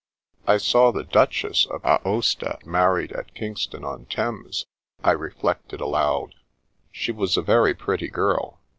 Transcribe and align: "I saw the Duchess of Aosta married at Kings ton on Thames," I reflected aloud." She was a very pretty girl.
"I 0.47 0.57
saw 0.57 0.89
the 0.91 1.03
Duchess 1.03 1.67
of 1.67 1.85
Aosta 1.85 2.57
married 2.65 3.11
at 3.11 3.35
Kings 3.35 3.67
ton 3.67 3.83
on 3.83 4.05
Thames," 4.05 4.65
I 5.03 5.11
reflected 5.11 5.79
aloud." 5.79 6.33
She 6.91 7.11
was 7.11 7.37
a 7.37 7.43
very 7.43 7.75
pretty 7.75 8.07
girl. 8.07 8.59